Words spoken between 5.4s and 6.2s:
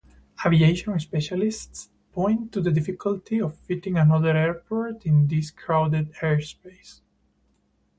crowded